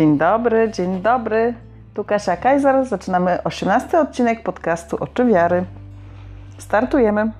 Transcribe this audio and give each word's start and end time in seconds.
Dzień 0.00 0.18
dobry, 0.18 0.70
dzień 0.72 1.02
dobry. 1.02 1.54
Tu 1.94 2.04
Kasia 2.04 2.36
Kajzer. 2.36 2.86
Zaczynamy 2.86 3.42
18 3.42 4.00
odcinek 4.00 4.42
podcastu 4.42 4.96
Oczy 5.00 5.24
Wiary. 5.24 5.64
Startujemy. 6.58 7.32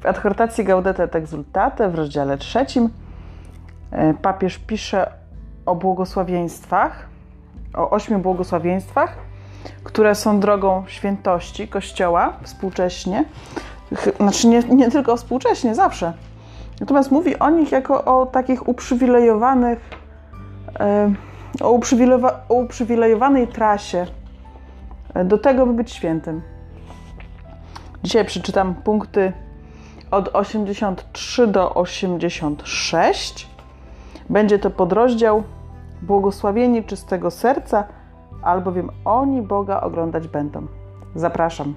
W 0.00 0.06
adhortacji 0.06 0.64
Gaudete 0.64 1.02
et 1.02 1.16
Exultate 1.16 1.88
w 1.88 1.94
rozdziale 1.94 2.38
trzecim 2.38 2.90
e, 3.90 4.14
papież 4.14 4.58
pisze 4.58 5.12
o 5.66 5.74
błogosławieństwach, 5.74 7.06
o 7.74 7.90
ośmiu 7.90 8.18
błogosławieństwach, 8.18 9.16
które 9.84 10.14
są 10.14 10.40
drogą 10.40 10.84
świętości 10.86 11.68
Kościoła 11.68 12.32
współcześnie. 12.42 13.24
Znaczy 14.20 14.48
nie, 14.48 14.60
nie 14.60 14.90
tylko 14.90 15.16
współcześnie, 15.16 15.74
zawsze. 15.74 16.12
Natomiast 16.80 17.10
mówi 17.10 17.38
o 17.38 17.50
nich 17.50 17.72
jako 17.72 18.04
o 18.04 18.26
takich 18.26 18.68
uprzywilejowanych, 18.68 20.07
o, 21.60 21.70
uprzywilejowa, 21.70 22.40
o 22.48 22.54
uprzywilejowanej 22.54 23.48
trasie 23.48 24.06
do 25.24 25.38
tego, 25.38 25.66
by 25.66 25.72
być 25.72 25.92
świętym. 25.92 26.42
Dzisiaj 28.02 28.24
przeczytam 28.24 28.74
punkty 28.74 29.32
od 30.10 30.28
83 30.32 31.46
do 31.46 31.74
86. 31.74 33.48
Będzie 34.30 34.58
to 34.58 34.70
podrozdział 34.70 35.42
Błogosławieni 36.02 36.84
czystego 36.84 37.30
serca, 37.30 37.84
albowiem 38.42 38.90
oni 39.04 39.42
Boga 39.42 39.80
oglądać 39.80 40.28
będą. 40.28 40.66
Zapraszam. 41.14 41.74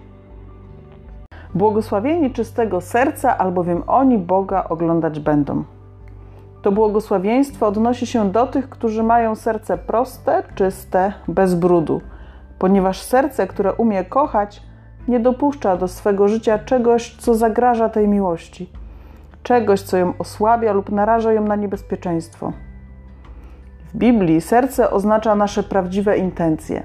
Błogosławieni 1.55 2.32
czystego 2.32 2.82
serca, 2.82 3.38
albowiem 3.38 3.84
oni 3.88 4.18
Boga 4.18 4.66
oglądać 4.70 5.20
będą. 5.20 5.63
To 6.62 6.71
błogosławieństwo 6.71 7.67
odnosi 7.67 8.07
się 8.07 8.31
do 8.31 8.48
tych, 8.48 8.70
którzy 8.70 9.04
mają 9.04 9.35
serce 9.35 9.77
proste, 9.77 10.43
czyste, 10.55 11.13
bez 11.27 11.55
brudu, 11.55 12.01
ponieważ 12.59 13.01
serce, 13.01 13.48
które 13.48 13.73
umie 13.73 14.05
kochać, 14.05 14.62
nie 15.07 15.20
dopuszcza 15.20 15.77
do 15.77 15.87
swego 15.87 16.27
życia 16.27 16.59
czegoś, 16.59 17.15
co 17.15 17.35
zagraża 17.35 17.89
tej 17.89 18.07
miłości, 18.07 18.70
czegoś, 19.43 19.82
co 19.82 19.98
ją 19.98 20.13
osłabia 20.20 20.73
lub 20.73 20.91
naraża 20.91 21.34
ją 21.34 21.43
na 21.43 21.55
niebezpieczeństwo. 21.55 22.54
W 23.93 23.98
Biblii 23.98 24.41
serce 24.41 24.91
oznacza 24.91 25.35
nasze 25.35 25.63
prawdziwe 25.63 26.17
intencje, 26.17 26.84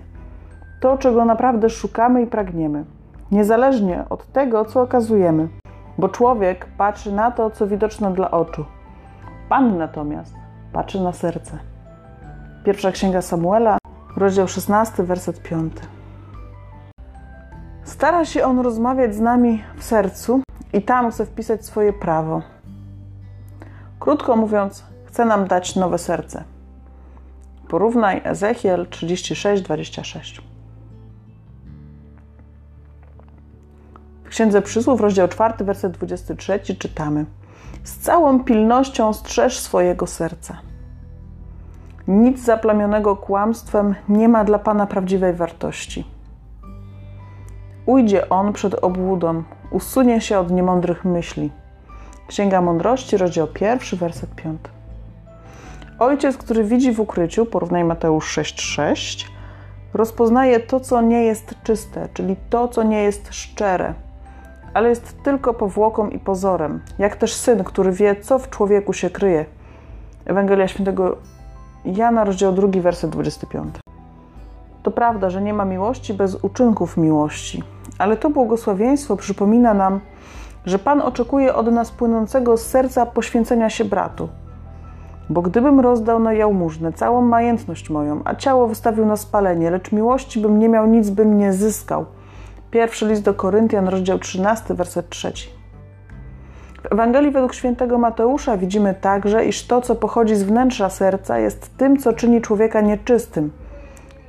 to, 0.81 0.99
czego 0.99 1.25
naprawdę 1.25 1.71
szukamy 1.71 2.23
i 2.23 2.27
pragniemy, 2.27 2.85
niezależnie 3.33 4.05
od 4.11 4.33
tego, 4.33 4.65
co 4.65 4.83
okazujemy, 4.83 5.49
bo 5.99 6.09
człowiek 6.09 6.67
patrzy 6.79 7.13
na 7.13 7.31
to, 7.31 7.51
co 7.51 7.67
widoczne 7.67 8.13
dla 8.13 8.31
oczu. 8.31 8.65
Pan 9.49 9.79
natomiast 9.79 10.35
patrzy 10.73 11.01
na 11.01 11.13
serce. 11.13 11.59
Pierwsza 12.65 12.93
księga 12.93 13.23
Samuela, 13.23 13.79
rozdział 14.17 14.49
16, 14.49 15.03
werset 15.03 15.43
5. 15.43 15.73
Stara 17.85 18.25
się 18.25 18.45
on 18.45 18.61
rozmawiać 18.61 19.15
z 19.15 19.21
nami 19.21 19.65
w 19.77 19.85
sercu 19.85 20.41
i 20.73 20.83
tam 20.83 21.11
chce 21.11 21.27
wpisać 21.27 21.65
swoje 21.65 21.93
prawo. 21.93 22.43
Krótko 24.01 24.37
mówiąc, 24.37 24.85
chce 25.05 25.25
nam 25.25 25.47
dać 25.47 25.77
nowe 25.77 25.99
serce. 25.99 26.45
Porównaj 27.69 28.21
Ezechiel 28.25 28.87
36:26. 28.87 30.41
W 34.25 34.29
Księdze 34.29 34.63
Przysłów, 34.63 35.01
rozdział 35.01 35.29
4, 35.29 35.65
werset 35.65 35.93
23 35.93 36.61
czytamy: 36.79 37.25
Z 37.85 37.99
całą 37.99 38.45
pilnością 38.45 39.13
strzeż 39.13 39.59
swojego 39.59 40.07
serca. 40.07 40.59
Nic 42.09 42.41
zaplamionego 42.41 43.17
kłamstwem 43.17 43.95
nie 44.09 44.29
ma 44.29 44.45
dla 44.45 44.59
Pana 44.59 44.87
prawdziwej 44.87 45.35
wartości. 45.35 46.05
Ujdzie 47.87 48.29
on 48.29 48.53
przed 48.53 48.75
obłudą, 48.75 49.43
usunie 49.71 50.21
się 50.21 50.39
od 50.39 50.51
niemądrych 50.51 51.05
myśli. 51.05 51.51
Księga 52.27 52.61
Mądrości, 52.61 53.17
rozdział 53.17 53.49
1, 53.61 53.99
werset 53.99 54.35
5. 54.35 54.61
Ojciec, 55.99 56.37
który 56.37 56.65
widzi 56.65 56.93
w 56.93 57.01
ukryciu, 57.01 57.47
porównaj 57.47 57.85
Mateusz 57.85 58.39
6,6, 58.39 59.25
rozpoznaje 59.95 60.61
to, 60.61 60.81
co 60.81 61.01
nie 61.01 61.25
jest 61.25 61.55
czyste, 61.65 62.09
czyli 62.15 62.37
to, 62.51 62.69
co 62.69 62.83
nie 62.83 63.03
jest 63.03 63.35
szczere, 63.35 63.95
ale 64.77 64.89
jest 64.89 65.23
tylko 65.23 65.55
powłoką 65.55 66.09
i 66.09 66.19
pozorem, 66.19 66.81
jak 66.99 67.17
też 67.17 67.35
syn, 67.35 67.65
który 67.65 67.93
wie, 67.93 68.17
co 68.17 68.39
w 68.39 68.51
człowieku 68.51 68.93
się 68.93 69.11
kryje. 69.11 69.45
Ewangelia 70.25 70.69
Świętego 70.69 71.17
Jana, 71.85 72.25
rozdział 72.25 72.53
2, 72.53 72.69
werset 72.81 73.11
25. 73.11 73.75
To 74.83 74.91
prawda, 74.91 75.31
że 75.31 75.43
nie 75.43 75.55
ma 75.55 75.65
miłości 75.65 76.15
bez 76.15 76.35
uczynków 76.35 76.97
miłości, 76.97 77.63
ale 77.99 78.17
to 78.17 78.31
błogosławieństwo 78.31 79.17
przypomina 79.17 79.75
nam, 79.75 80.01
że 80.67 80.79
Pan 80.79 81.01
oczekuje 81.01 81.55
od 81.55 81.67
nas 81.67 81.91
płynącego 81.91 82.57
z 82.57 82.67
serca 82.67 83.07
poświęcenia 83.07 83.71
się 83.71 83.85
bratu. 83.85 84.29
Bo 85.31 85.43
gdybym 85.43 85.81
rozdał 85.81 86.21
na 86.21 86.33
jałmużnę 86.33 86.93
całą 86.93 87.23
majętność 87.23 87.91
moją, 87.91 88.21
a 88.25 88.35
ciało 88.35 88.67
wystawił 88.67 89.07
na 89.07 89.17
spalenie, 89.17 89.71
lecz 89.71 89.93
miłości 89.93 90.41
bym 90.41 90.59
nie 90.59 90.69
miał, 90.69 90.87
nic 90.87 91.11
bym 91.11 91.39
nie 91.39 91.53
zyskał. 91.53 92.07
Pierwszy 92.77 93.07
list 93.07 93.23
do 93.23 93.35
Koryntian, 93.35 93.89
rozdział 93.89 94.19
13, 94.19 94.75
werset 94.75 95.09
3. 95.09 95.33
W 96.83 96.93
Ewangelii 96.93 97.31
według 97.31 97.55
świętego 97.55 97.99
Mateusza 97.99 98.57
widzimy 98.57 98.95
także, 98.95 99.45
iż 99.45 99.67
to, 99.67 99.81
co 99.81 99.95
pochodzi 99.95 100.37
z 100.37 100.43
wnętrza 100.43 100.91
serca, 100.91 101.39
jest 101.39 101.77
tym, 101.77 101.97
co 101.97 102.13
czyni 102.13 102.41
człowieka 102.41 102.81
nieczystym. 102.81 103.53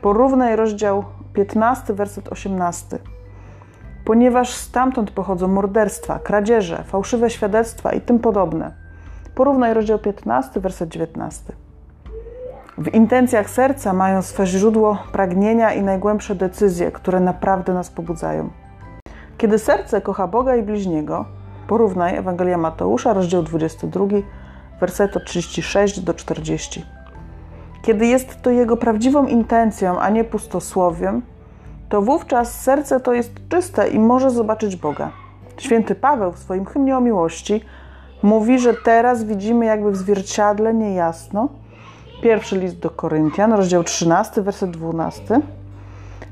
Porównaj 0.01 0.55
rozdział 0.55 1.03
15, 1.33 1.93
werset 1.93 2.29
18. 2.29 2.99
Ponieważ 4.05 4.53
stamtąd 4.53 5.11
pochodzą 5.11 5.47
morderstwa, 5.47 6.19
kradzieże, 6.19 6.83
fałszywe 6.83 7.29
świadectwa 7.29 7.93
i 7.93 8.01
tym 8.01 8.19
podobne. 8.19 8.73
Porównaj 9.35 9.73
rozdział 9.73 9.99
15, 9.99 10.59
werset 10.59 10.89
19. 10.89 11.53
W 12.77 12.93
intencjach 12.93 13.49
serca 13.49 13.93
mają 13.93 14.21
swe 14.21 14.45
źródło 14.45 14.97
pragnienia 15.11 15.73
i 15.73 15.81
najgłębsze 15.81 16.35
decyzje, 16.35 16.91
które 16.91 17.19
naprawdę 17.19 17.73
nas 17.73 17.89
pobudzają. 17.89 18.49
Kiedy 19.37 19.59
serce 19.59 20.01
kocha 20.01 20.27
Boga 20.27 20.55
i 20.55 20.63
bliźniego, 20.63 21.25
porównaj 21.67 22.17
Ewangelia 22.17 22.57
Mateusza, 22.57 23.13
rozdział 23.13 23.43
22, 23.43 24.05
werset 24.79 25.17
od 25.17 25.25
36 25.25 25.99
do 25.99 26.13
40. 26.13 26.85
Kiedy 27.81 28.05
jest 28.05 28.41
to 28.41 28.51
jego 28.51 28.77
prawdziwą 28.77 29.27
intencją, 29.27 29.99
a 29.99 30.09
nie 30.09 30.23
pustosłowiem, 30.23 31.21
to 31.89 32.01
wówczas 32.01 32.61
serce 32.61 32.99
to 32.99 33.13
jest 33.13 33.31
czyste 33.49 33.87
i 33.87 33.99
może 33.99 34.31
zobaczyć 34.31 34.75
Boga. 34.75 35.11
Święty 35.57 35.95
Paweł 35.95 36.31
w 36.31 36.39
swoim 36.39 36.65
hymnie 36.65 36.97
o 36.97 37.01
miłości 37.01 37.61
mówi, 38.23 38.59
że 38.59 38.73
teraz 38.73 39.23
widzimy 39.23 39.65
jakby 39.65 39.91
w 39.91 39.97
zwierciadle 39.97 40.73
niejasno. 40.73 41.49
Pierwszy 42.21 42.59
list 42.59 42.79
do 42.79 42.89
Koryntian, 42.89 43.53
rozdział 43.53 43.83
13, 43.83 44.41
werset 44.41 44.71
12. 44.71 45.41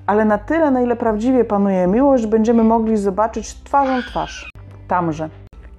Ale 0.07 0.25
na 0.25 0.37
tyle, 0.37 0.71
na 0.71 0.81
ile 0.81 0.95
prawdziwie 0.95 1.43
panuje 1.43 1.87
miłość, 1.87 2.25
będziemy 2.25 2.63
mogli 2.63 2.97
zobaczyć 2.97 3.63
twarzą 3.63 4.01
twarz. 4.09 4.51
Tamże. 4.87 5.29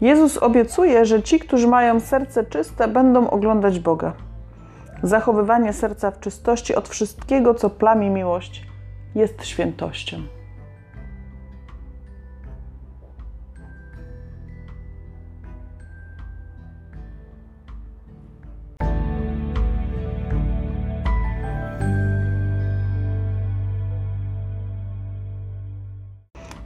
Jezus 0.01 0.39
obiecuje, 0.39 1.05
że 1.05 1.23
ci, 1.23 1.39
którzy 1.39 1.69
mają 1.69 2.01
serce 2.01 2.45
czyste, 2.45 2.89
będą 2.89 3.31
oglądać 3.31 3.81
Boga. 3.81 4.13
Zachowywanie 5.03 5.73
serca 5.73 6.11
w 6.11 6.21
czystości 6.21 6.75
od 6.75 6.89
wszystkiego, 6.89 7.55
co 7.55 7.71
plami 7.71 8.11
miłość, 8.11 8.67
jest 9.15 9.47
świętością. 9.47 10.17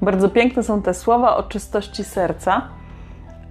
Bardzo 0.03 0.29
piękne 0.29 0.63
są 0.63 0.83
te 0.83 0.95
słowa 0.95 1.37
o 1.37 1.43
czystości 1.43 2.05
serca, 2.05 2.63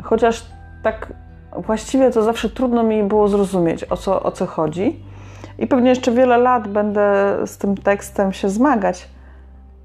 chociaż 0.03 0.45
tak 0.83 1.13
właściwie 1.57 2.11
to 2.11 2.23
zawsze 2.23 2.49
trudno 2.49 2.83
mi 2.83 3.03
było 3.03 3.27
zrozumieć, 3.27 3.83
o 3.83 3.97
co, 3.97 4.23
o 4.23 4.31
co 4.31 4.45
chodzi. 4.45 4.99
I 5.59 5.67
pewnie 5.67 5.89
jeszcze 5.89 6.11
wiele 6.11 6.37
lat 6.37 6.67
będę 6.67 7.37
z 7.45 7.57
tym 7.57 7.77
tekstem 7.77 8.33
się 8.33 8.49
zmagać, 8.49 9.09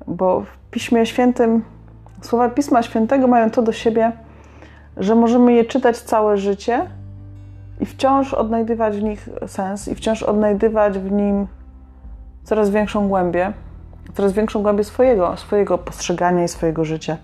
bo 0.07 0.41
w 0.41 0.57
Piśmie 0.71 1.07
Świętym, 1.07 1.65
słowa 2.23 2.49
Pisma 2.49 2.83
Świętego 2.83 3.27
mają 3.27 3.51
to 3.51 3.63
do 3.63 3.73
siebie, 3.73 4.13
że 4.97 5.15
możemy 5.15 5.53
je 5.53 5.65
czytać 5.65 5.99
całe 5.99 6.37
życie 6.37 6.87
i 7.81 7.87
wciąż 7.87 8.35
odnajdywać 8.35 8.97
w 8.97 9.03
nich 9.03 9.29
sens, 9.47 9.89
i 9.89 9.95
wciąż 9.95 10.23
odnajdywać 10.23 10.99
w 10.99 11.13
nim 11.13 11.47
coraz 12.45 12.71
większą 12.71 13.09
głębię, 13.09 13.53
coraz 14.15 14.33
większą 14.33 14.63
głębię 14.63 14.85
swojego, 14.85 15.37
swojego 15.37 15.79
postrzegania 15.79 16.45
i 16.45 16.49
swojego 16.49 16.85
życia. 16.85 17.17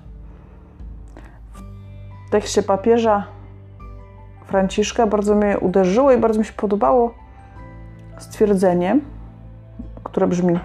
W 2.26 2.30
tekście 2.30 2.62
papieża 2.62 3.26
Franciszka 4.46 5.06
bardzo 5.06 5.34
mnie 5.34 5.58
uderzyło 5.58 6.12
i 6.12 6.18
bardzo 6.18 6.38
mi 6.38 6.44
się 6.44 6.52
podobało 6.52 7.14
stwierdzenie, 8.18 8.98
które 10.04 10.26
brzmi: 10.26 10.58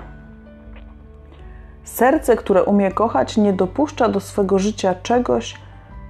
Serce, 1.83 2.35
które 2.35 2.63
umie 2.63 2.91
kochać, 2.91 3.37
nie 3.37 3.53
dopuszcza 3.53 4.09
do 4.09 4.19
swego 4.19 4.59
życia 4.59 4.95
czegoś, 5.03 5.55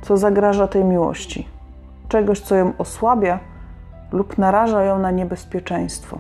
co 0.02 0.18
zagraża 0.18 0.68
tej 0.68 0.84
miłości, 0.84 1.48
czegoś, 2.10 2.40
co 2.40 2.56
ją 2.56 2.74
osłabia 2.78 3.40
lub 4.12 4.38
naraża 4.38 4.84
ją 4.84 5.00
na 5.00 5.12
niebezpieczeństwo. 5.12 6.20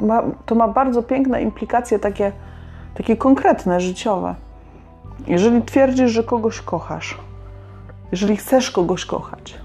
Ma, 0.00 0.22
to 0.46 0.54
ma 0.54 0.68
bardzo 0.68 1.02
piękne 1.02 1.42
implikacje, 1.42 1.98
takie, 1.98 2.32
takie 2.94 3.16
konkretne, 3.16 3.80
życiowe. 3.80 4.34
Jeżeli 5.26 5.62
twierdzisz, 5.62 6.10
że 6.10 6.24
kogoś 6.24 6.60
kochasz, 6.60 7.18
jeżeli 8.12 8.36
chcesz 8.36 8.70
kogoś 8.70 9.06
kochać, 9.06 9.58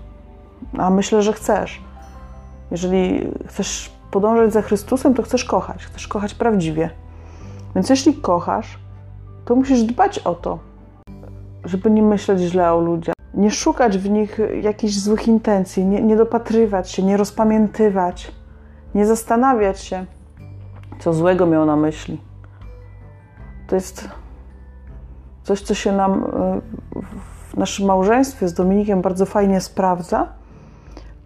a 0.77 0.89
myślę, 0.89 1.21
że 1.21 1.33
chcesz, 1.33 1.81
jeżeli 2.71 3.27
chcesz 3.47 3.91
podążać 4.11 4.53
za 4.53 4.61
Chrystusem, 4.61 5.13
to 5.13 5.23
chcesz 5.23 5.45
kochać, 5.45 5.85
chcesz 5.85 6.07
kochać 6.07 6.33
prawdziwie. 6.33 6.89
Więc 7.75 7.89
jeśli 7.89 8.13
kochasz, 8.13 8.79
to 9.45 9.55
musisz 9.55 9.83
dbać 9.83 10.19
o 10.19 10.35
to, 10.35 10.59
żeby 11.63 11.91
nie 11.91 12.01
myśleć 12.01 12.39
źle 12.39 12.73
o 12.73 12.79
ludziach, 12.79 13.15
nie 13.33 13.51
szukać 13.51 13.97
w 13.97 14.09
nich 14.09 14.39
jakichś 14.61 14.93
złych 14.93 15.27
intencji, 15.27 15.85
nie, 15.85 16.01
nie 16.01 16.15
dopatrywać 16.15 16.91
się, 16.91 17.03
nie 17.03 17.17
rozpamiętywać, 17.17 18.31
nie 18.95 19.05
zastanawiać 19.05 19.79
się, 19.79 20.05
co 20.99 21.13
złego 21.13 21.45
miał 21.45 21.65
na 21.65 21.75
myśli. 21.75 22.21
To 23.67 23.75
jest 23.75 24.09
coś, 25.43 25.61
co 25.61 25.73
się 25.73 25.91
nam 25.91 26.23
e, 26.23 26.61
w 27.49 27.57
naszym 27.57 27.85
małżeństwie 27.85 28.47
z 28.47 28.53
Dominikiem 28.53 29.01
bardzo 29.01 29.25
fajnie 29.25 29.61
sprawdza, 29.61 30.27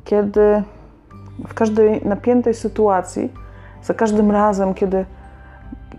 kiedy 0.05 0.63
w 1.47 1.53
każdej 1.53 2.05
napiętej 2.05 2.53
sytuacji, 2.53 3.33
za 3.83 3.93
każdym 3.93 4.31
razem, 4.31 4.73
kiedy, 4.73 5.05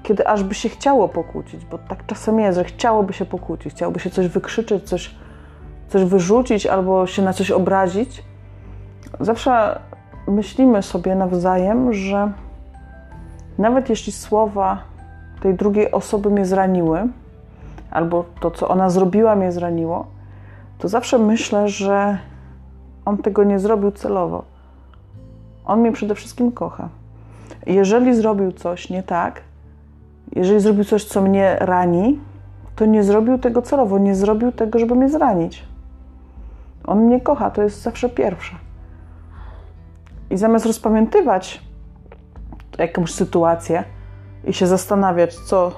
kiedy 0.03 0.29
aż 0.29 0.43
by 0.43 0.55
się 0.55 0.69
chciało 0.69 1.09
pokłócić, 1.09 1.65
bo 1.65 1.79
tak 1.79 2.07
czasem 2.07 2.41
jest, 2.41 2.59
że 2.59 2.65
chciałoby 2.65 3.13
się 3.13 3.27
pokłócić, 3.27 3.73
chciałoby 3.73 4.01
się 4.01 4.11
coś 4.11 4.29
wykrzyczeć, 4.29 4.89
coś, 4.89 5.15
coś 5.89 6.05
wyrzucić 6.05 6.67
albo 6.67 7.07
się 7.07 7.23
na 7.23 7.33
coś 7.33 7.51
obrazić, 7.51 8.25
zawsze 9.21 9.81
myślimy 10.31 10.83
sobie 10.83 11.15
nawzajem, 11.15 11.93
że 11.93 12.33
nawet 13.59 13.89
jeśli 13.89 14.13
słowa 14.13 14.79
tej 15.43 15.55
drugiej 15.55 15.93
osoby 15.93 16.31
mnie 16.31 16.47
zraniły, 16.47 17.09
albo 17.91 18.25
to, 18.41 18.51
co 18.51 18.69
ona 18.69 18.91
zrobiła, 18.91 19.37
mnie 19.37 19.53
zraniło, 19.53 20.07
to 20.79 20.89
zawsze 20.89 21.19
myślę, 21.19 21.69
że 21.69 22.19
on 23.05 23.19
tego 23.19 23.45
nie 23.45 23.59
zrobił 23.59 23.91
celowo. 23.91 24.45
On 25.65 25.81
mnie 25.81 25.93
przede 25.93 26.15
wszystkim 26.15 26.53
kocha. 26.53 26.89
Jeżeli 27.67 28.15
zrobił 28.15 28.53
coś 28.53 28.91
nie 28.91 29.03
tak, 29.03 29.41
jeżeli 30.37 30.61
zrobił 30.61 30.85
coś, 30.85 31.05
co 31.05 31.23
mnie 31.23 31.57
rani, 31.61 32.21
to 32.77 32.87
nie 32.87 33.05
zrobił 33.05 33.39
tego 33.39 33.63
celowo, 33.63 33.99
nie 33.99 34.15
zrobił 34.15 34.53
tego, 34.53 34.79
żeby 34.79 34.95
mnie 34.95 35.09
zranić. 35.09 35.65
On 36.85 36.99
mnie 36.99 37.21
kocha, 37.21 37.51
to 37.51 37.63
jest 37.63 37.83
zawsze 37.83 38.09
pierwsze. 38.09 38.57
I 40.31 40.37
zamiast 40.37 40.67
rozpamiętywać 40.67 41.61
jakąś 42.79 43.15
sytuację 43.15 43.85
i 44.45 44.53
się 44.53 44.67
zastanawiać, 44.67 45.35
co, 45.35 45.73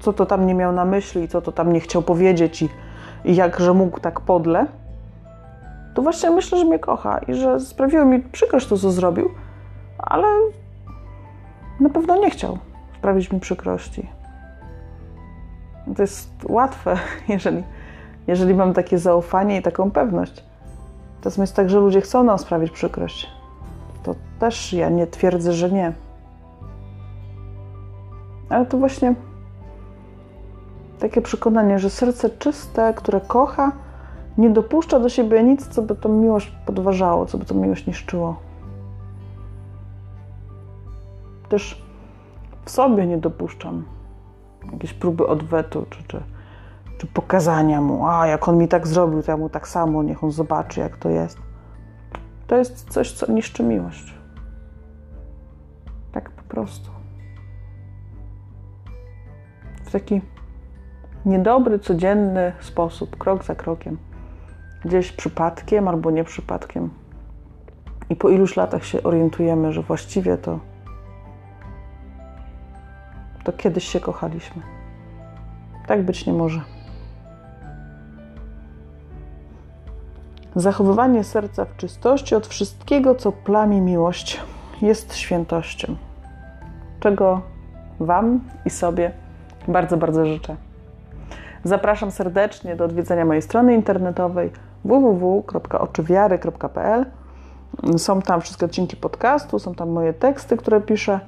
co 0.00 0.12
to 0.12 0.26
tam 0.26 0.46
nie 0.46 0.54
miał 0.54 0.72
na 0.72 0.84
myśli, 0.84 1.28
co 1.28 1.42
to 1.42 1.52
tam 1.52 1.72
nie 1.72 1.80
chciał 1.80 2.02
powiedzieć 2.02 2.62
i, 2.62 2.68
i 3.24 3.36
jakże 3.36 3.74
mógł 3.74 4.00
tak 4.00 4.20
podle, 4.20 4.66
to 5.94 6.02
właśnie 6.02 6.30
myślę, 6.30 6.58
że 6.58 6.64
mnie 6.64 6.78
kocha 6.78 7.18
i 7.18 7.34
że 7.34 7.60
sprawiło 7.60 8.04
mi 8.04 8.20
przykrość 8.20 8.66
to, 8.66 8.78
co 8.78 8.90
zrobił, 8.90 9.30
ale 9.98 10.26
na 11.80 11.90
pewno 11.90 12.16
nie 12.16 12.30
chciał 12.30 12.58
sprawić 12.98 13.32
mi 13.32 13.40
przykrości. 13.40 14.06
To 15.96 16.02
jest 16.02 16.30
łatwe, 16.48 16.96
jeżeli, 17.28 17.62
jeżeli 18.26 18.54
mam 18.54 18.74
takie 18.74 18.98
zaufanie 18.98 19.56
i 19.56 19.62
taką 19.62 19.90
pewność. 19.90 20.44
Czasem 21.20 21.42
jest 21.42 21.56
tak, 21.56 21.70
że 21.70 21.78
ludzie 21.78 22.00
chcą 22.00 22.24
nam 22.24 22.38
sprawić 22.38 22.70
przykrość. 22.70 23.39
Też 24.40 24.72
ja 24.72 24.88
nie 24.88 25.06
twierdzę, 25.06 25.52
że 25.52 25.70
nie. 25.70 25.92
Ale 28.48 28.66
to 28.66 28.78
właśnie 28.78 29.14
takie 30.98 31.22
przekonanie, 31.22 31.78
że 31.78 31.90
serce 31.90 32.30
czyste, 32.30 32.94
które 32.94 33.20
kocha, 33.20 33.72
nie 34.38 34.50
dopuszcza 34.50 35.00
do 35.00 35.08
siebie 35.08 35.42
nic, 35.42 35.68
co 35.68 35.82
by 35.82 35.96
tą 35.96 36.08
miłość 36.08 36.52
podważało, 36.66 37.26
co 37.26 37.38
by 37.38 37.44
tą 37.44 37.54
miłość 37.54 37.86
niszczyło. 37.86 38.36
Też 41.48 41.82
w 42.64 42.70
sobie 42.70 43.06
nie 43.06 43.18
dopuszczam 43.18 43.84
jakieś 44.72 44.94
próby 44.94 45.26
odwetu, 45.26 45.86
czy, 45.90 46.02
czy, 46.02 46.22
czy 46.98 47.06
pokazania 47.06 47.80
mu, 47.80 48.06
a 48.06 48.26
jak 48.26 48.48
on 48.48 48.58
mi 48.58 48.68
tak 48.68 48.86
zrobił, 48.86 49.22
to 49.22 49.32
ja 49.32 49.36
mu 49.36 49.48
tak 49.48 49.68
samo, 49.68 50.02
niech 50.02 50.24
on 50.24 50.30
zobaczy, 50.30 50.80
jak 50.80 50.96
to 50.96 51.08
jest. 51.08 51.38
To 52.46 52.56
jest 52.56 52.90
coś, 52.90 53.12
co 53.12 53.32
niszczy 53.32 53.62
miłość. 53.62 54.19
Prostu. 56.50 56.90
W 59.84 59.90
taki 59.90 60.20
niedobry, 61.26 61.78
codzienny 61.78 62.52
sposób, 62.60 63.16
krok 63.16 63.44
za 63.44 63.54
krokiem 63.54 63.98
gdzieś 64.84 65.12
przypadkiem 65.12 65.88
albo 65.88 66.10
nie 66.10 66.24
przypadkiem. 66.24 66.90
I 68.10 68.16
po 68.16 68.28
iluś 68.28 68.56
latach 68.56 68.84
się 68.84 69.02
orientujemy, 69.02 69.72
że 69.72 69.82
właściwie 69.82 70.38
to, 70.38 70.58
to 73.44 73.52
kiedyś 73.52 73.84
się 73.84 74.00
kochaliśmy. 74.00 74.62
Tak 75.86 76.02
być 76.02 76.26
nie 76.26 76.32
może. 76.32 76.60
Zachowywanie 80.54 81.24
serca 81.24 81.64
w 81.64 81.76
czystości 81.76 82.34
od 82.34 82.46
wszystkiego, 82.46 83.14
co 83.14 83.32
plami 83.32 83.80
miłość, 83.80 84.40
jest 84.82 85.16
świętością, 85.16 85.96
czego 87.00 87.40
Wam 88.00 88.40
i 88.64 88.70
sobie 88.70 89.12
bardzo, 89.68 89.96
bardzo 89.96 90.26
życzę. 90.26 90.56
Zapraszam 91.64 92.10
serdecznie 92.10 92.76
do 92.76 92.84
odwiedzenia 92.84 93.24
mojej 93.24 93.42
strony 93.42 93.74
internetowej 93.74 94.50
www.oczywiary.pl. 94.84 97.06
Są 97.96 98.22
tam 98.22 98.40
wszystkie 98.40 98.66
odcinki 98.66 98.96
podcastu, 98.96 99.58
są 99.58 99.74
tam 99.74 99.90
moje 99.90 100.12
teksty, 100.12 100.56
które 100.56 100.80
piszę. 100.80 101.20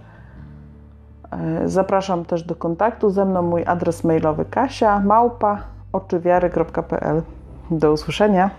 E, 1.30 1.68
zapraszam 1.68 2.24
też 2.24 2.42
do 2.42 2.54
kontaktu 2.54 3.10
ze 3.10 3.24
mną. 3.24 3.42
Mój 3.42 3.64
adres 3.66 4.04
mailowy 4.04 4.44
kasia 4.44 5.00
małpa 5.00 5.58
oczywiary.pl. 5.92 7.22
Do 7.70 7.92
usłyszenia. 7.92 8.50